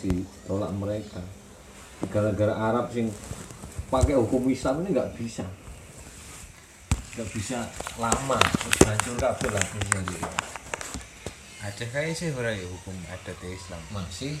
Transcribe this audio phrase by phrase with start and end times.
[0.00, 1.22] ditolak mereka.
[2.02, 3.10] Negara-negara Arab sing
[3.90, 5.44] pakai hukum Islam ini nggak bisa.
[7.18, 7.58] Nggak bisa
[7.98, 10.18] lama terus hancur kabel lah ini.
[11.58, 13.82] ada kayak sih ora ya hukum adat Islam.
[13.90, 14.38] Masih.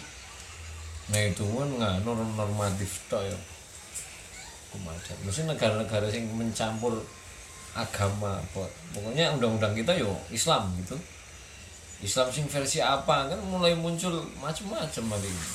[1.10, 3.38] Nah itu kan nggak norm normatif toh ya.
[4.70, 5.18] Hukum adat.
[5.26, 7.02] Maksudnya negara-negara yang mencampur
[7.78, 10.98] agama pokoknya undang-undang kita yo Islam gitu
[11.98, 13.26] Islam sing versi apa?
[13.26, 15.48] Kan mulai muncul macam-macam hari ini.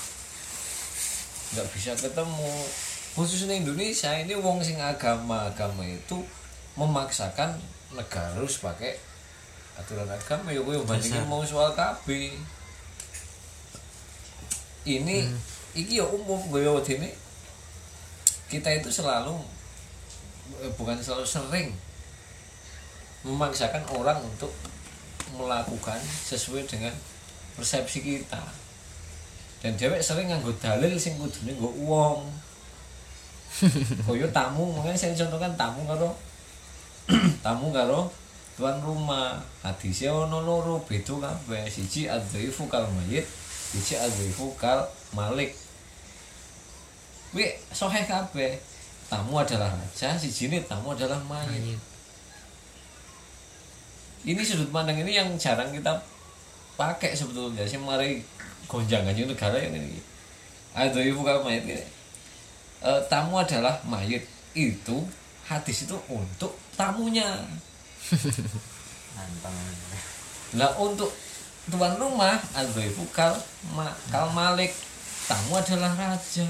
[1.55, 2.51] Nggak bisa ketemu.
[3.13, 6.19] Khususnya Indonesia ini wong sing agama agama itu
[6.75, 7.55] memaksakan
[7.93, 8.97] negara harus pakai
[9.79, 10.51] aturan agama.
[10.51, 12.33] Ya gue bandingin mau soal KB
[14.83, 15.31] ini
[15.71, 17.09] iki ya umum gue ini
[18.51, 19.33] kita itu selalu
[20.59, 21.71] eh, bukan selalu sering
[23.23, 24.51] memaksakan orang untuk
[25.35, 26.93] melakukan sesuai dengan
[27.57, 28.41] persepsi kita.
[29.63, 32.19] Dan cewek sering nganggo dalil sing kudune nggo uang.
[34.09, 36.09] Koyo tamu mungkin saya contohkan tamu karo
[37.45, 38.11] tamu karo
[38.59, 39.39] tuan rumah.
[39.63, 41.63] Hadisnya ono loro beda kabeh.
[41.71, 43.23] Siji adzaifu kal mayit
[43.71, 44.83] siji adzaifu kal
[45.15, 45.55] malik.
[47.31, 48.59] Wi soheh kabeh.
[49.07, 51.92] Tamu adalah raja siji tamu adalah mayit
[54.23, 55.99] ini sudut pandang ini yang jarang kita
[56.79, 57.67] pakai sebetulnya.
[57.67, 58.23] Sih mari
[58.67, 59.99] gonjang ganjing negara yang ini.
[60.73, 61.85] Ada ibu kalau mayat ini.
[62.83, 64.23] Eh, tamu adalah mayat
[64.57, 64.97] itu
[65.47, 67.29] hadis itu untuk tamunya.
[70.59, 71.09] Lah untuk
[71.69, 73.37] tuan rumah ada ibu kal
[73.75, 74.73] ma, kal malik.
[75.23, 76.47] Tamu adalah raja.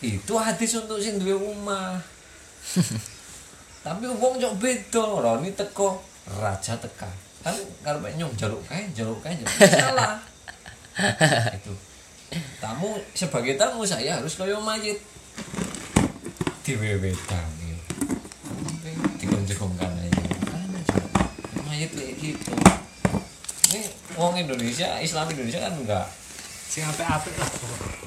[0.00, 2.00] Itu hadis untuk sing duwe omah
[3.84, 7.10] tapi wong cok beda Roni teko raja teka.
[7.42, 9.56] Kan kalau nyong jaluk kae jaluk kae jaluk.
[9.66, 10.18] Salah.
[11.58, 11.74] Itu.
[12.62, 14.98] Tamu sebagai tamu saya harus kaya mayit.
[16.62, 17.62] Diwewetan
[19.52, 20.22] dikonjongkan aja.
[21.68, 22.52] Mayit kayak gitu.
[23.72, 23.80] Ini
[24.18, 26.06] wong Indonesia Islam Indonesia kan enggak.
[26.66, 27.50] Sing apik-apik lah.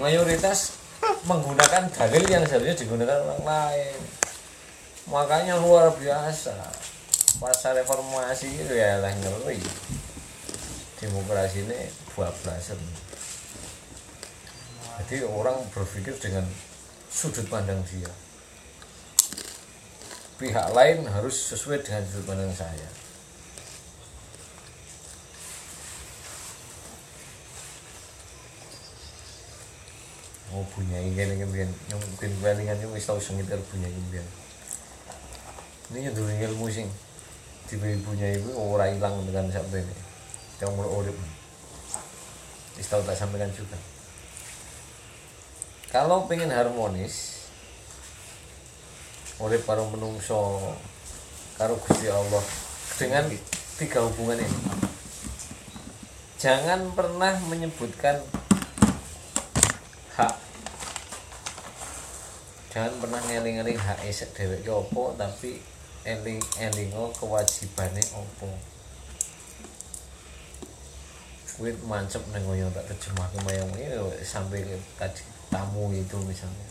[0.02, 0.76] Mayoritas
[1.26, 4.00] menggunakan dalil yang seharusnya digunakan orang lain.
[5.06, 6.54] Makanya luar biasa
[7.42, 9.60] pasca reformasi itu ya lah ngeri
[11.00, 12.80] demokrasi ini bablasan
[15.06, 16.48] jadi orang berpikir dengan
[17.12, 18.10] sudut pandang dia.
[20.36, 22.90] Pihak lain harus sesuai dengan sudut pandang saya.
[30.56, 34.26] Oh punya ingin ingin mungkin kelingan itu wis tau sengit punya ingin.
[35.92, 36.10] Ini.
[36.16, 36.88] Dulu ilmu sing
[37.70, 39.96] diberi punya ibu ora hilang dengan sampai ini.
[40.62, 41.18] Yang umur urip.
[42.78, 43.78] Wis tau tak sampaikan juga.
[45.90, 47.48] Kalau pengen harmonis,
[49.40, 50.60] urip karo menungso
[51.56, 52.44] karo Gusti Allah
[53.00, 53.32] dengan
[53.80, 54.60] tiga hubungan ini.
[56.36, 58.20] Jangan pernah menyebutkan
[60.16, 60.36] hak
[62.72, 65.60] jangan pernah ngeling-eling hak esek dhewek ki apa tapi
[66.06, 68.50] eling elingo kewajibane apa?
[71.58, 73.72] Kuwi mancep nang ngoyo tak terjemah ke mayang
[74.22, 76.68] sampai ke kaji tamu itu misalnya.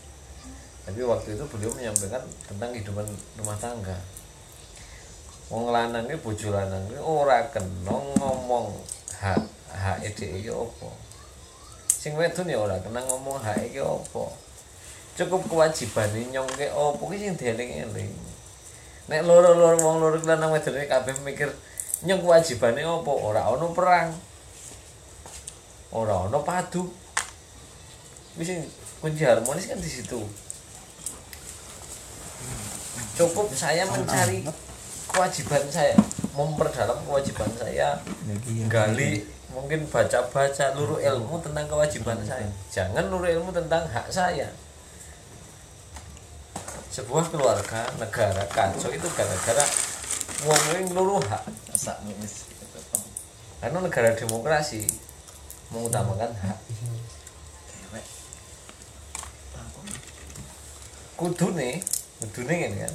[0.87, 3.03] Tapi waktu itu beliau menyampaikan tentang kehidupan
[3.35, 3.97] rumah tangga.
[5.51, 8.71] Wong lanang ki bojo lanang ki ora kena ngomong
[9.19, 10.89] hak hak ide iki apa.
[11.91, 14.31] Sing wedon ya ora kena ngomong hak iki apa.
[15.19, 18.24] Cukup kewajibane nyongke apa ki sing dieling-eling
[19.05, 21.49] nek loro-loro wong loro lanang wedon iki kabeh mikir
[22.05, 23.11] nyong kewajibane apa?
[23.13, 24.09] Ora ana perang.
[25.93, 26.89] Ora ana padu.
[28.35, 28.49] Wis
[28.99, 30.19] kunci harmonis kan di situ.
[33.15, 34.43] Cukup saya mencari
[35.07, 35.95] kewajiban saya
[36.35, 37.95] memperdalam kewajiban saya
[38.67, 39.23] gali
[39.55, 42.49] mungkin baca-baca luru ilmu tentang kewajiban saya.
[42.73, 44.51] Jangan luru ilmu tentang hak saya
[46.95, 49.65] sebuah keluarga negara kacau itu gara-gara
[50.47, 51.43] wong yang luru hak.
[52.07, 52.47] Nulis
[53.59, 54.87] karena negara demokrasi
[55.75, 56.59] mengutamakan hak.
[61.19, 61.83] Kudune
[62.23, 62.93] kudune ngene kan.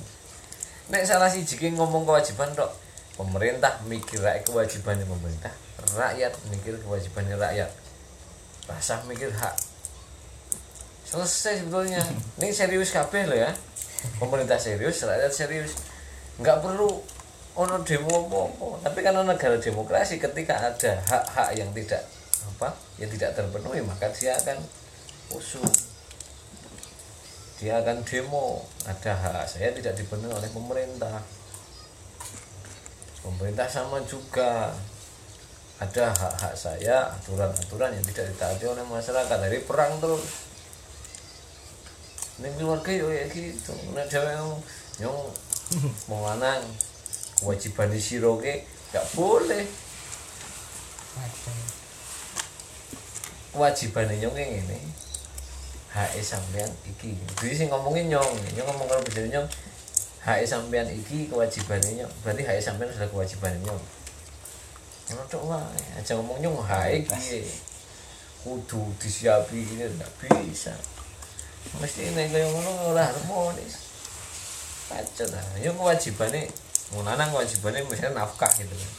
[0.96, 2.72] Nek salah siji ki ngomong kewajiban tok
[3.20, 5.52] pemerintah mikir rakyat kewajibannya pemerintah
[5.92, 7.68] rakyat mikir kewajibannya rakyat.
[8.64, 9.60] Rasa mikir hak.
[11.04, 12.00] Selesai sebetulnya.
[12.40, 13.52] Ini serius kabeh loh ya
[14.18, 15.72] pemerintah serius rakyat serius.
[16.40, 16.88] Nggak perlu
[17.56, 18.88] ono demo apa-apa.
[18.88, 22.04] Tapi karena negara demokrasi ketika ada hak-hak yang tidak
[22.40, 24.56] apa yang tidak terpenuhi maka dia akan
[25.36, 25.68] usul
[27.60, 28.64] dia akan demo.
[28.88, 31.20] Ada hak saya tidak dipenuhi oleh pemerintah.
[33.20, 34.72] Pemerintah sama juga.
[35.80, 39.36] Ada hak-hak saya aturan-aturan yang tidak ditaati oleh masyarakat.
[39.36, 40.49] Dari perang terus
[42.40, 43.76] ini keluarga yo ya gitu.
[43.92, 44.32] Nah cewek
[44.96, 45.12] yang
[46.08, 46.64] mau lanang
[47.36, 48.64] kewajiban di siroke
[48.96, 49.68] gak boleh.
[53.52, 54.80] Kewajiban nyong yang ini
[55.92, 57.12] hak sampean iki.
[57.36, 59.44] Jadi sih ngomongin nyong nyong ngomong kalau bisa nyong
[60.24, 62.12] hak sampean iki kewajiban nyong.
[62.24, 63.82] Berarti hak sampean sudah kewajiban nyong.
[65.12, 65.84] Ngono tok wae.
[66.00, 67.44] Aja ngomong nyong hak iki
[68.40, 70.08] kudu disiapi ini enggak
[70.48, 70.72] bisa
[71.80, 73.90] mesti ini kayak ngono ora harmonis
[74.90, 75.44] kacau lah.
[75.62, 76.42] Yang kewajibannya
[76.90, 78.92] mau lanang kewajibannya misalnya nafkah gitu kan.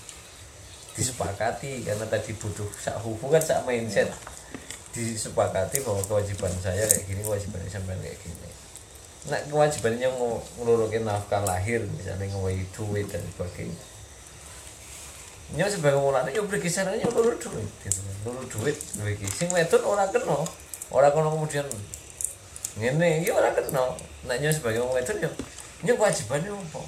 [0.95, 4.07] Disepakati karena tadi butuh sak hubungan sak mindset.
[4.95, 8.49] Disepakati bahwa kewajiban saya kayak gini kewajiban sampai kayak gini.
[9.27, 13.83] Nah kewajibannya mau ngelurukin nafkah lahir misalnya ngewai duit dan sebagainya.
[15.51, 18.15] Nyo sebagai mulane yo beri kisarannya lulur duit gitu kan.
[18.23, 20.39] Lulur duit bagi sing wedon ora kena.
[20.91, 21.67] Ora kena kemudian
[22.79, 23.83] ngene iki ora kena.
[24.27, 25.29] Nek nyo sebagai wong wedon yo
[25.83, 26.81] nyo kewajibannya apa?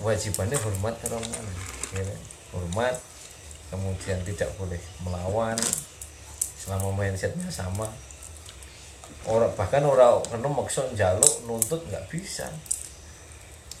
[0.00, 1.52] Kewajibannya hormat karo mana
[1.94, 2.20] ya kan?
[2.54, 2.94] hormat
[3.70, 5.58] kemudian tidak boleh melawan
[6.54, 7.90] selama mindsetnya sama.
[9.28, 12.48] Orang bahkan orang kena maksa njaluk nuntut nggak bisa.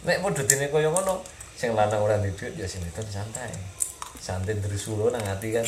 [0.04, 1.24] Nek modutine kaya ngono
[1.54, 3.52] sing lanang ora duit ya sing wedon santai.
[4.20, 5.64] Santai dari sulo nang ati kan.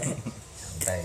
[0.62, 1.00] Santai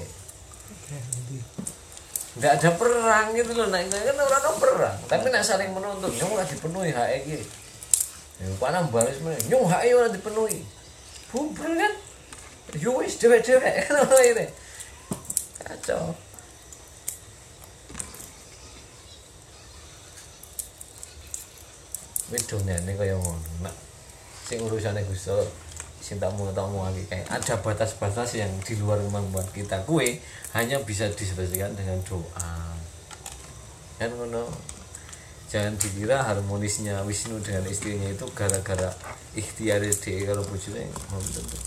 [2.31, 4.97] nggak ada perang gitu loh nah kan orang ada perang.
[5.07, 7.43] Tapi nak saling menuntut nyong ora dipenuhi hak iki.
[8.39, 10.63] Ya panah baris meneh nyong hak ora dipenuhi.
[11.31, 11.93] Bubar kan?
[12.79, 14.47] Yo wis dewek-dewek kan ono ini
[15.59, 16.15] kacau.
[22.31, 23.75] Wedonane kaya ngono nak.
[24.47, 25.31] Sing urusane Gusti
[26.01, 26.49] Tak mau
[26.81, 29.85] lagi kayak ada batas-batas yang di luar kemampuan kita.
[29.85, 30.17] Kue
[30.57, 32.73] hanya bisa diselesaikan dengan doa.
[34.01, 34.49] Kan ngono?
[35.51, 38.89] Jangan dikira harmonisnya Wisnu dengan istrinya itu gara-gara
[39.35, 41.59] ikhtiar dia kalau bojone belum tentu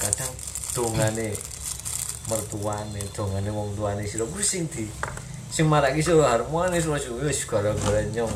[0.00, 0.32] kadang
[0.72, 1.36] dongane
[2.28, 4.88] mertuane dongane wong tuane sira kuwi sing di
[5.52, 8.32] sing maraki sira harmonis wis gara-gara nyong.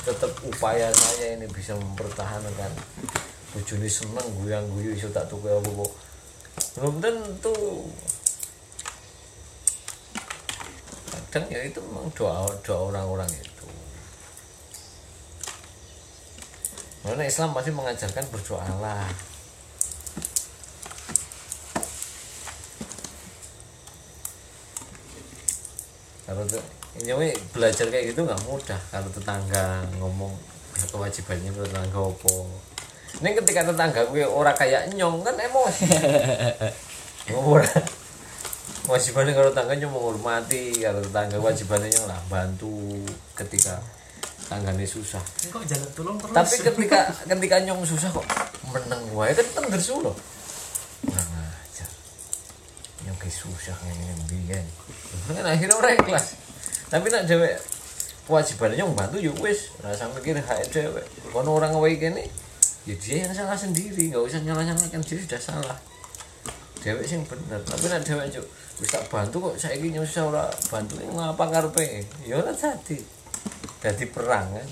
[0.00, 2.72] Tetap upaya saya ini bisa mempertahankan
[3.50, 5.92] bojone seneng guyang guyu iso tak tuku apa kok
[6.78, 7.56] belum tentu
[11.30, 13.66] kadang ya itu memang doa doa orang-orang itu.
[17.06, 19.06] Karena Islam pasti mengajarkan berdoalah
[26.26, 26.42] kalau
[26.98, 28.80] ini belajar kayak gitu nggak mudah.
[28.90, 30.34] Kalau tetangga ngomong
[30.74, 32.50] ya kewajibannya ke tetangga opo
[33.18, 35.84] ini ketika tetangga gue orang kayak nyong kan emosi.
[37.50, 37.66] Ora.
[38.86, 43.02] Kewajibannya kalau tetangga nyong menghormati kalau tetangga kewajibannya nyong lah bantu
[43.34, 43.82] ketika
[44.50, 45.22] tanggane susah.
[45.46, 46.34] Ini kok jalan tolong terus.
[46.34, 48.26] tapi ketika ketika nyong susah kok
[48.74, 50.10] meneng wae kan tender sulo
[51.06, 51.90] kurang ajar.
[53.06, 54.66] Nyong kayak susah ngene biyen
[55.30, 56.34] kan akhirnya orang ikhlas.
[56.90, 57.62] Tapi nak dewek
[58.26, 59.70] kewajibannya nyong bantu yuk wis.
[59.78, 62.26] Rasa mikir hak dewek kono orang wae kene
[62.88, 64.08] ya dia yang salah sendiri.
[64.08, 65.78] Nggak usah nyalah nyalahkan dia sudah salah.
[66.80, 67.60] Dewek sing bener.
[67.60, 68.46] Tapi nak dewek cuk
[68.80, 72.96] wis tak bantu kok saiki nyong susah ora bantu ngapa karepe ya ora jadi.
[73.80, 74.68] Jadi perang kan.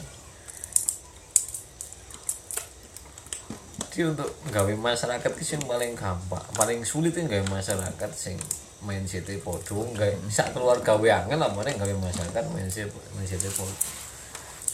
[3.88, 8.38] Jadi untuk nggawe masyarakat itu yang paling gampang paling sulit itu nggawe masyarakat sing
[8.86, 12.86] mindset podo nggawe sak keluarga gawe angel lah mana nggawe masyarakat mindset
[13.18, 13.74] mindset podo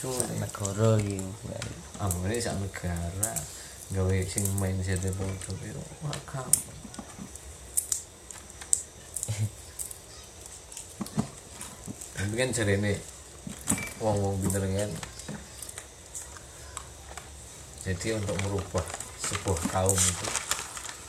[0.04, 1.16] sulit negara iki
[1.96, 3.32] amane sak negara
[3.88, 6.76] gawe sing mindset podo itu wah gampang.
[12.20, 13.00] Tapi kan jarene
[13.96, 14.92] wong-wong pinter kan.
[17.88, 18.84] Jadi untuk merubah
[19.24, 20.28] sebuah kaum itu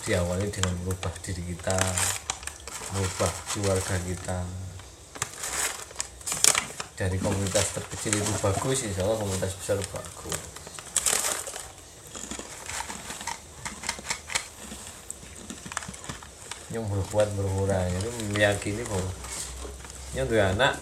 [0.08, 1.75] diawali dengan merubah diri kita
[2.96, 4.40] merubah keluarga kita
[6.96, 10.40] dari komunitas terkecil itu bagus insya Allah komunitas besar bagus.
[16.72, 19.12] Yang berbuat berkurang itu meyakini bahwa
[20.16, 20.80] yang dua anak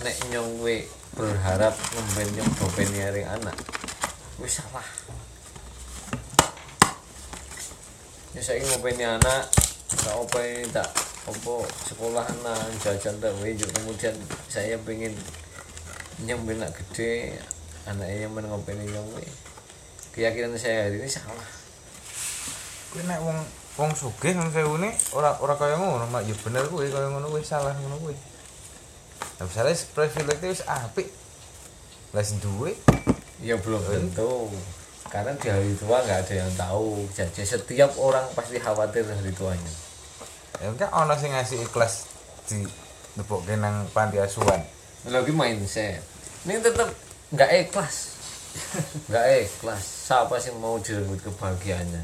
[0.00, 3.56] nek nyong we berharap ngemben nyong dopen nyari anak
[4.40, 4.88] wis salah.
[8.32, 9.44] Ya saya ngopeni anak
[9.92, 11.54] tak apa ini tak apa
[11.92, 14.16] sekolah nah jajan tak wujud kemudian
[14.48, 15.12] saya pengen
[16.24, 17.36] nyampe nak gede
[17.84, 19.08] anaknya yang mengopen nyong
[20.18, 21.46] keyakinan saya hari ini salah.
[22.90, 23.38] Kuwi nek wong
[23.78, 26.26] wong sugih nang sewune ora ora kaya ngono mak.
[26.26, 28.18] Ya bener kuwi kaya ngono kuwi salah ngono kuwi.
[29.38, 31.06] Nah, misalnya privilege wis apik.
[32.10, 32.74] Lah sing duwe?
[33.38, 34.50] Ya belum tentu.
[35.06, 37.06] Karena di hari tua nggak ada yang tahu.
[37.14, 39.87] Jadi setiap orang pasti khawatir hari tuanya
[40.58, 42.10] ya enggak ono sing ngasih ikhlas
[42.50, 42.66] di
[43.18, 44.62] lepokke nang panti asuhan.
[45.06, 46.02] Lagi mindset.
[46.46, 46.90] Ini tetap
[47.34, 47.96] nggak ikhlas.
[49.10, 49.84] Nggak ikhlas.
[50.08, 52.02] Siapa sih mau direnggut kebahagiaannya?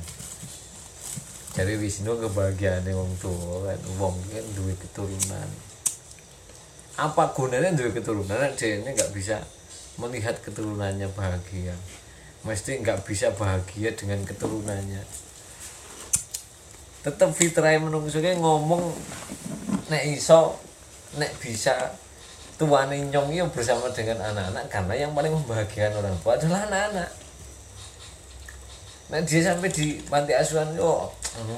[1.55, 3.81] Jadi Wisnu kebahagiaannya wong tua kan.
[3.99, 5.49] Wong kan duit keturunan.
[6.99, 8.39] Apa gunanya duit keturunan?
[8.59, 9.43] Dia ini nggak bisa
[9.99, 11.75] melihat keturunannya bahagia.
[12.43, 15.25] Mesti nggak bisa bahagia dengan keturunannya
[17.05, 18.81] tetap fitrah menungso ki ngomong
[19.93, 20.57] nek iso
[21.21, 21.77] nek bisa.
[22.55, 27.11] Tuane nyong itu bersama dengan anak-anak karena yang paling membahagiakan orang tua adalah anak-anak.
[29.11, 31.11] Nek dia sampai di panti asuhan yo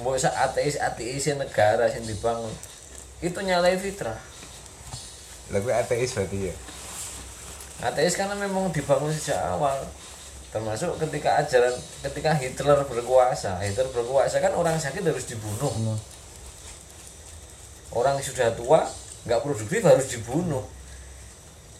[0.03, 2.51] mau ateis ateis negara yang dibangun.
[3.21, 4.17] Itu nyalai fitrah.
[5.53, 6.55] Kuwi ateis berarti ya?
[7.85, 9.77] Ateis karena memang dibangun sejak awal
[10.57, 13.61] termasuk ketika ajaran ketika Hitler berkuasa.
[13.61, 15.73] Hitler berkuasa kan orang sakit harus dibunuh.
[17.93, 18.89] Orang sudah tua
[19.29, 20.65] nggak produktif harus dibunuh.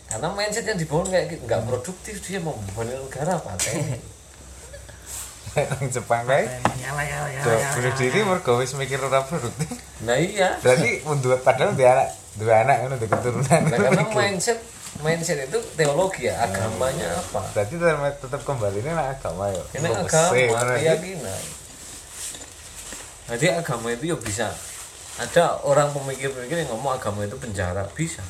[0.07, 3.99] Karena mindset yang dibangun kayak gitu nggak produktif dia membebani negara paten
[5.57, 6.45] nang Jepang kae
[6.85, 9.73] Nyala nyala do bunuh diri mergo wis mikir ora produktif.
[10.05, 10.61] Nah iya.
[10.61, 13.61] Berarti mundur padahal dia anak dua anak ngono duwe keturunan.
[13.73, 14.59] Nah, karena mindset
[15.05, 17.43] mindset itu teologi ya agamanya apa?
[17.53, 19.65] Berarti tetap, tetap kembali ini agama ya?
[19.77, 20.33] Ini agama
[20.77, 21.67] keyakinan
[23.27, 24.55] jadi agama itu ya bisa.
[25.19, 28.23] Ada orang pemikir-pemikir yang ngomong agama itu penjara bisa.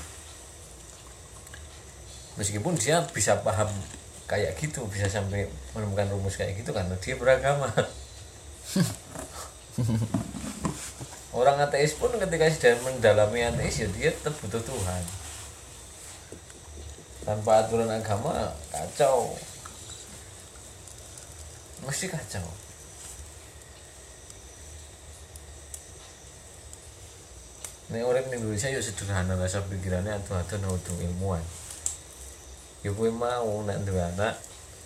[2.40, 3.68] Meskipun dia bisa paham
[4.26, 5.46] kayak gitu bisa sampai
[5.76, 7.68] menemukan rumus kayak gitu karena dia beragama.
[11.37, 15.02] Orang ateis pun ketika sudah mendalami ateis ya dia tetap butuh Tuhan
[17.26, 19.35] tanpa aturan agama kacau
[21.83, 22.47] mesti kacau
[27.87, 31.38] Nek orang Indonesia ya sederhana rasa pikirannya atuh-atuh nuduh ilmuwan.
[32.83, 34.35] Ya kowe mau nek duwe anak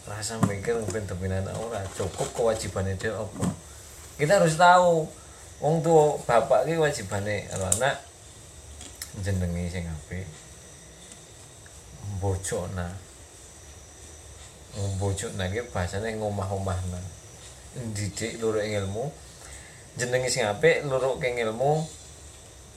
[0.05, 3.57] rasa mikir ben demi anak ora cukup kewajibannya dia apa.
[4.21, 5.09] Kita harus tahu
[5.65, 8.05] wong tua bapak ki wajibane anak
[9.25, 10.29] jenengi sing apik.
[12.21, 12.85] Mbojokna.
[14.77, 17.01] Mbojokna ki bahasane ngomah-omahna.
[17.97, 19.09] Didik loro ing ilmu.
[19.97, 22.01] Jenengi sing apik loro ing ilmu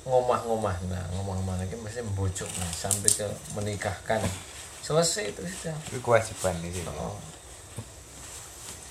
[0.03, 3.23] ngomah-ngomah nah ngomah-ngomah lagi mesti membujuk nah sampai ke
[3.55, 4.19] menikahkan
[4.83, 7.15] selesai itu sudah Itu kewajiban nih sih oh.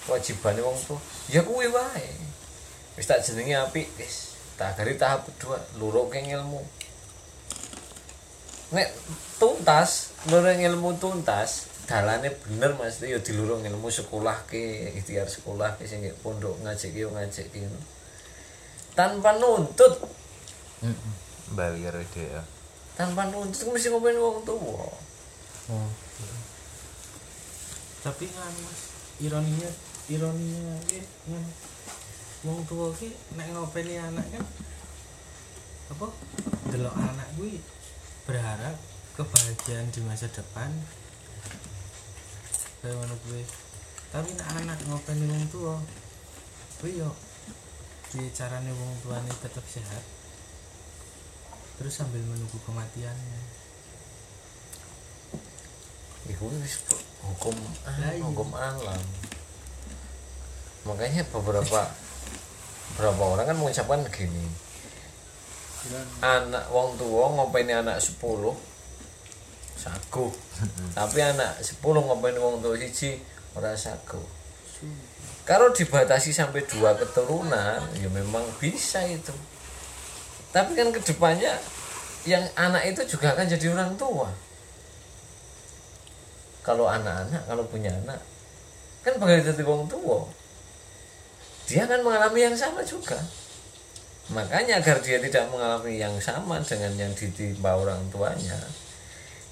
[0.08, 0.96] kewajibannya wong tuh
[1.28, 2.08] ya kuwi wae
[2.96, 6.64] wis tak jenenge apik wis tak gari tahap kedua luruk ke ilmu
[8.72, 8.88] nek
[9.36, 15.84] tuntas luruk ilmu tuntas dalane bener mas ya dilurung ilmu sekolah ke ikhtiar sekolah ke
[15.84, 17.68] sing pondok ngajak yo ngajak ki
[18.92, 20.04] tanpa nuntut.
[21.52, 22.44] Bayar dia
[22.96, 24.88] tanpa nuntut mesti ngomongin wong tua
[28.02, 28.80] tapi kan mas
[29.22, 29.70] ironinya
[30.10, 31.44] ironinya ki kan
[32.44, 34.44] wong tua ki nek ngopeni anak kan
[35.92, 36.06] apa
[36.68, 37.62] delok anak kuwi
[38.24, 38.76] berharap
[39.18, 40.70] kebahagiaan di masa depan
[42.82, 43.42] kayak mana kuwi.
[44.12, 45.76] Tapi anak ngopeni wong tua
[46.82, 47.10] kuwi yo
[48.12, 50.04] di carane wong tuane tetap sehat
[51.80, 53.42] terus sambil menunggu kematiannya.
[56.30, 56.78] Itu wis
[57.22, 58.22] hukum Lah, iya.
[58.22, 59.02] hukum alam.
[60.86, 61.90] Makanya beberapa
[62.92, 64.46] beberapa orang kan mengucapkan begini
[66.22, 68.18] anak wong tua ngopeni anak 10
[69.74, 70.26] sagu.
[70.94, 73.18] Tapi anak 10 ngopeni wong tua siji
[73.58, 74.22] ora sagu.
[75.42, 79.34] Kalau dibatasi sampai dua keturunan ya memang bisa itu.
[80.54, 81.58] Tapi kan ke depannya
[82.22, 84.30] yang anak itu juga akan jadi orang tua.
[86.62, 88.22] Kalau anak-anak kalau punya anak
[89.02, 90.22] kan bakal jadi wong tua
[91.66, 93.18] dia akan mengalami yang sama juga
[94.30, 98.54] makanya agar dia tidak mengalami yang sama dengan yang ditimpa orang tuanya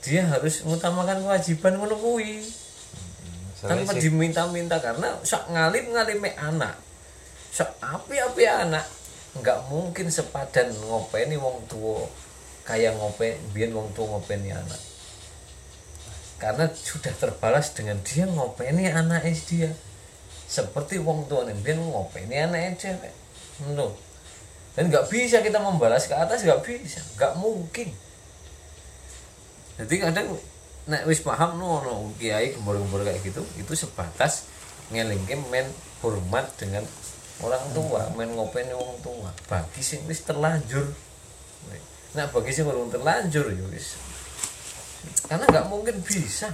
[0.01, 2.47] dia harus mengutamakan kewajiban menungui
[3.61, 6.79] tanpa diminta-minta karena sok ngalip ngalime anak
[7.51, 8.87] sok api-api anak
[9.31, 12.07] nggak mungkin sepadan ngopeni wong tua
[12.67, 14.81] kayak ngopen biar wong tua ngopeni anak.
[16.41, 19.71] Karena sudah terbalas dengan dia ngopeni anak dia.
[20.51, 23.15] Seperti wong tua nih biar ngopeni anak cewek
[23.75, 24.10] no.
[24.79, 27.91] Dan nggak bisa kita membalas ke atas nggak bisa nggak mungkin.
[29.81, 30.39] Jadi kadang
[30.87, 34.47] nek wis paham no, no kiai gembor-gembor kayak gitu itu sebatas
[34.95, 35.67] ngelingke men
[36.03, 36.87] hormat dengan
[37.43, 39.35] orang tua men ngopeni wong tua.
[39.51, 40.87] Bagi sing wis terlanjur.
[42.15, 43.99] Nah bagi sing belum terlanjur ya wis.
[45.27, 46.47] Karena nggak mungkin bisa.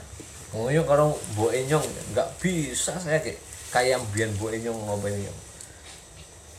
[0.56, 1.84] Ngoyo kalau bu enyong
[2.16, 3.36] nggak bisa saya kayak
[3.68, 5.28] kayak bian bu enyong ngopeni.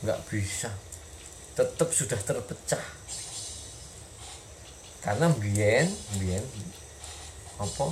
[0.06, 0.70] Nggak bisa
[1.58, 2.84] tetap sudah terpecah.
[5.02, 5.90] Karena bian
[6.22, 6.44] bian
[7.58, 7.90] apa?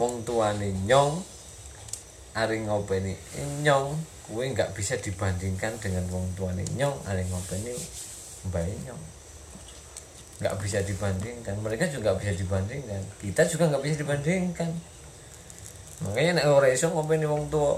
[0.00, 1.20] Wong tuane nyong
[2.32, 3.12] ari ngopeni
[3.60, 3.92] nyong
[4.24, 7.76] kuwi nggak bisa dibandingkan dengan wong tuane nyong ari ngopeni
[8.48, 9.02] mbak nyong.
[10.40, 14.70] Nggak bisa dibandingkan mereka juga nggak bisa dibandingkan kita juga nggak bisa dibandingkan.
[16.08, 17.76] Makanya nek ora iso ngopeni wong tua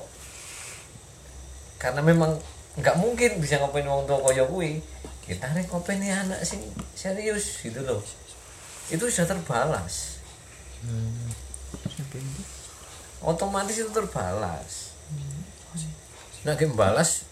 [1.83, 2.38] karena memang
[2.76, 4.80] nggak mungkin bisa ngopeni wong tua kaya kuwi
[5.26, 6.62] kita rek ngopeni anak sing
[6.95, 7.99] serius gitu loh.
[8.87, 10.23] Itu sudah terbalas.
[13.18, 14.95] Otomatis itu terbalas.
[16.47, 17.26] Nah game balas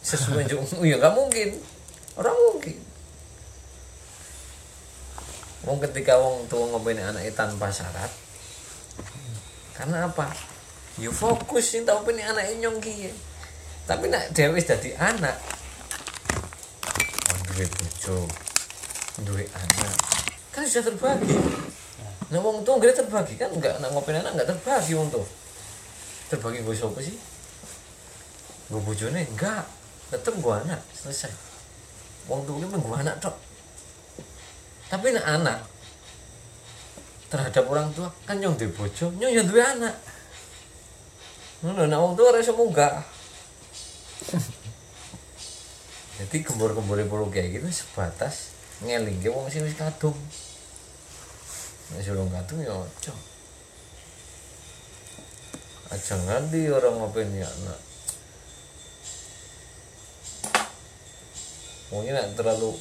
[0.00, 0.64] sesuai juga.
[0.88, 1.60] Ya nggak mungkin.
[2.16, 2.80] Orang mungkin.
[5.68, 8.08] Wong ketika wong tua ngopeni anaknya tanpa syarat.
[9.76, 10.32] Karena apa?
[10.96, 13.12] Ya fokus sing tau peni nyong kiye.
[13.84, 15.36] Tapi nak dewe wis dadi anak
[17.60, 18.16] duwe bojo
[19.20, 19.94] duwe anak.
[20.48, 21.36] Kan sudah terbagi.
[22.32, 22.40] Nah.
[22.40, 23.36] Wong tua nggak terbagi.
[23.36, 25.26] Kan nggak nak ngopeni anak nggak terbagi wong tua
[26.32, 27.16] terbagi gue siapa sih?
[28.72, 29.28] Gue bojone?
[29.28, 29.68] Enggak
[30.08, 30.80] tetep gue anak.
[30.96, 31.32] Selesai.
[32.32, 33.36] Wong tua ini gue anak tok.
[34.88, 35.60] Tapi nak anak
[37.28, 40.00] terhadap orang tua kan nyong duwe bojo nyong yang duwe anak.
[41.60, 43.04] Ngono nak wong tua ora iso munggah
[46.20, 48.52] jadi gembor-gembor polo kayak gitu sebatas
[48.84, 50.16] ngelingke wong sing wis kadung.
[51.90, 53.12] Nek suruh kadung ya aja
[55.90, 57.80] aja nganti orang ngopeni anak
[61.90, 62.78] mungkin nak terlalu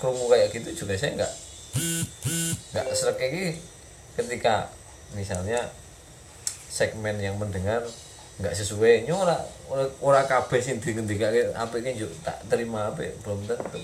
[0.00, 1.32] kerungu kayak gitu juga saya nggak
[2.72, 3.52] nggak serak kayak gini.
[4.16, 4.72] Ketika
[5.12, 5.68] misalnya
[6.72, 7.84] segmen yang mendengar
[8.38, 9.06] nggak sesuai.
[9.10, 9.36] Nyora
[9.68, 13.82] ora ora kabeh sing dingendikake apike yo tak terima apa belum tentu.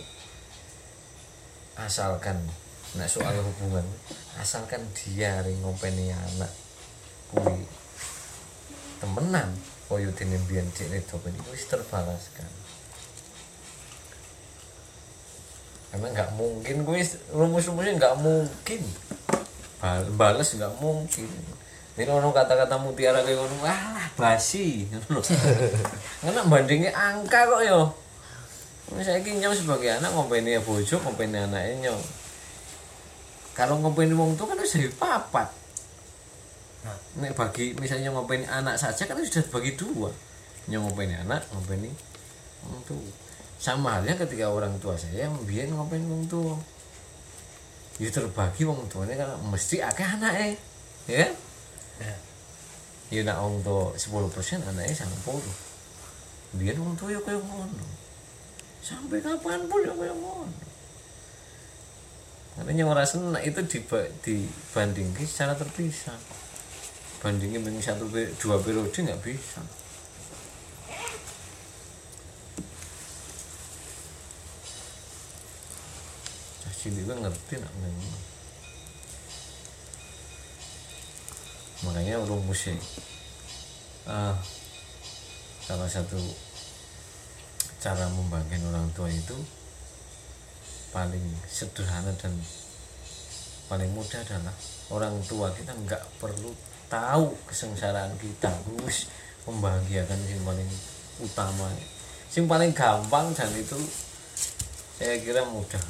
[1.74, 2.38] Asalkan
[2.94, 3.82] nah soal hubungan
[4.38, 6.52] asalkan dia ring ngopeni anak
[7.34, 7.66] kuwi
[9.02, 9.50] temenan.
[9.84, 12.48] Koyo dene mbiyen dene dopen wis terbalaskan.
[15.92, 16.98] Karena nggak mungkin gue
[17.30, 18.82] rumus-rumusnya nggak mungkin.
[19.78, 21.28] Bal- bales nggak mungkin
[21.94, 24.82] ini ono kata-kata mutiara kayak ngono wah basi.
[26.18, 27.94] Karena bandingnya angka kok yo.
[28.98, 32.02] Saya nyong sebagai anak ngopeni ya bojo ngopeni anaknya nyong.
[33.54, 35.46] Kalau ngopeni wong tuh kan harus jadi papat.
[37.22, 40.10] Nek bagi misalnya ngopeni anak saja kan sudah bagi dua.
[40.66, 41.94] Nyong ngopeni anak ngopeni
[42.66, 42.98] wong tuh
[43.62, 46.58] sama halnya ketika orang tua saya yang biar ngopeni wong tua.
[48.02, 50.58] Ya terbagi wong tuanya kan mesti akeh anaknya
[51.06, 51.53] ya kan?
[52.02, 52.16] Ya.
[53.14, 55.54] ya nak wong tua 10% anaknya sangat puluh
[56.54, 57.86] biar wong tua ya kayak ngono.
[58.78, 60.54] Sampai kapan pun ya kayak ngono.
[62.54, 66.14] Karena yang merasa nak itu diba- dibandingkan secara terpisah.
[67.18, 68.06] Bandingin dengan satu
[68.38, 69.62] dua periode nggak bisa.
[76.84, 78.33] Cilik ngerti nak ngomong.
[81.84, 82.74] Makanya rumusnya
[84.08, 84.36] ah,
[85.64, 86.20] salah satu
[87.80, 89.36] cara membangkitkan orang tua itu
[90.92, 92.32] paling sederhana dan
[93.68, 94.54] paling mudah adalah
[94.92, 96.52] orang tua kita nggak perlu
[96.88, 98.48] tahu kesengsaraan kita.
[98.48, 99.10] Terus
[99.48, 100.70] membahagiakan yang paling
[101.20, 101.66] utama.
[102.30, 103.78] Yang paling gampang dan itu
[105.00, 105.82] saya kira mudah.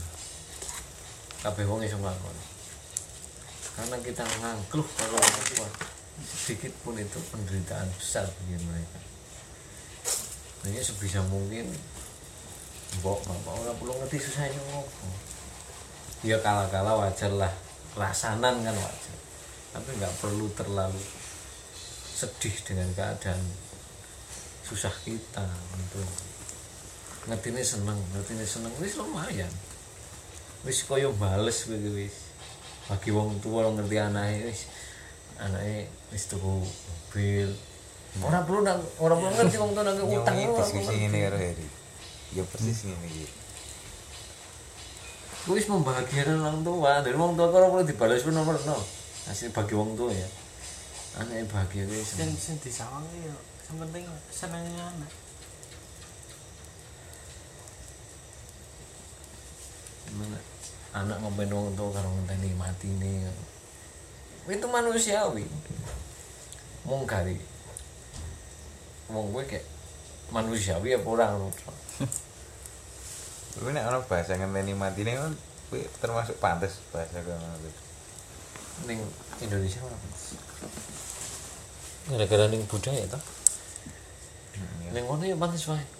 [1.45, 2.54] Kabeh wong iso nglakoni
[3.75, 5.69] karena kita ngangkluh kalau orang tua
[6.23, 8.99] sedikit pun itu penderitaan besar bagi mereka.
[10.65, 11.69] Hanya sebisa mungkin
[13.03, 15.09] mbok bapak orang perlu ngerti susahnya ngopo
[16.23, 17.51] ya kala-kala wajar lah
[17.99, 19.19] lasanan kan wajar.
[19.75, 21.03] Tapi nggak perlu terlalu
[22.15, 23.43] sedih dengan keadaan
[24.63, 25.45] susah kita
[25.83, 26.01] gitu.
[27.27, 29.51] Ngertine seneng ngertine seneng wis lumayan.
[30.63, 32.34] Wis kaya bales iki wis
[32.85, 34.69] bagi wong tua lo ngerti anake wis
[35.41, 37.49] anake wis tuku mobil.
[38.23, 40.37] Ora perlu nang ora perlu ngerti wong tua nang utang.
[40.37, 41.69] Perlu diskusi ini karo Heri.
[42.37, 43.27] Ya persis ngene iki.
[45.45, 46.93] Kuwi wis membahagiakan orang tua.
[47.01, 48.77] Dari wong tua kalau perlu dibalas pun nomor no
[49.33, 50.29] asli bagi wong tua ya.
[51.25, 52.37] Anaknya bahagia sing seneng.
[52.37, 53.33] sing disawang ya
[53.65, 55.13] sing penting senengnya anak.
[60.05, 60.54] Gimana?
[60.95, 63.27] Anak ngomongin wong tua karo ngenteni mati nih
[64.47, 65.45] itu manusiawi.
[66.87, 67.41] Mung kari
[69.11, 69.67] wong gue kayak
[70.33, 71.33] manusiawi apa orang
[73.55, 75.33] Kuwi nek ana bahasa ngenteni matine kan
[75.71, 77.71] kuwi termasuk pantes bahasa kuwi.
[78.91, 78.99] ning
[79.39, 79.95] Indonesia ora
[82.11, 83.23] gara-gara ning budaya toh?
[84.91, 85.94] Ning ngono ya pantes wae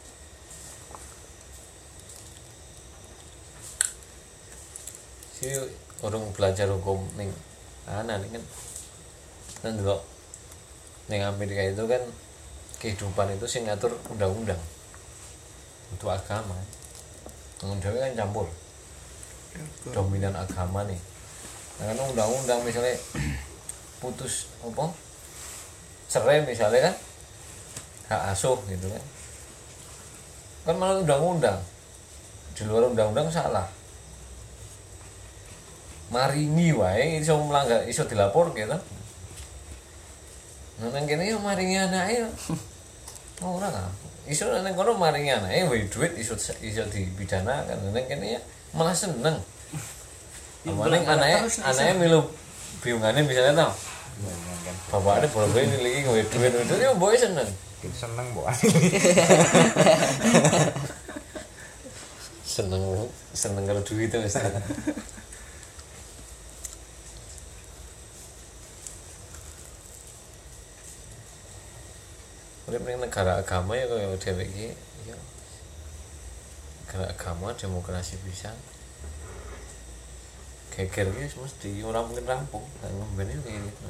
[5.45, 5.53] si
[6.01, 7.29] orang belajar hukum ning
[7.85, 8.45] anak ning kan.
[9.61, 10.01] Kan dulu
[11.13, 12.01] ning Amerika itu kan
[12.81, 14.61] kehidupan itu sing ngatur undang-undang.
[15.93, 16.57] Untuk agama.
[17.61, 18.49] Undang kan campur.
[19.93, 21.01] Dominan agama nih.
[21.77, 22.97] Nah, kan undang-undang misalnya
[24.01, 24.89] putus apa?
[26.09, 26.95] Cerai misalnya kan?
[28.09, 29.05] Hak asuh gitu kan.
[30.65, 31.61] Kan malah undang-undang.
[32.57, 33.84] Di luar undang-undang salah
[36.13, 38.77] maringi wae iso melanggar iso dilapor gitu
[40.75, 42.29] nah nang kene yo maringi anake yo.
[43.47, 43.87] Oh, ora kan
[44.27, 48.41] iso nang kono maringi anake wae duit iso iso dipidanakan nang kene ya
[48.75, 49.39] malah seneng.
[50.67, 52.21] Amaning anaknya anaknya milu
[52.83, 53.73] biungannya misalnya tau
[54.65, 57.49] kan bapaknya boleh ini lagi nggak duit itu ya boy seneng.
[57.85, 58.49] Kita seneng mbok.
[62.55, 62.83] Seneng
[63.35, 64.19] seneng kalau duit itu
[72.75, 74.75] Udah ning negara agama ya kaya dhewe iki.
[75.07, 75.15] Ya
[76.83, 78.51] negara agama demokrasi bisa.
[80.75, 82.67] Geger iki mesti ora mungkin rampung.
[82.83, 83.87] Kan ngembene kayak gitu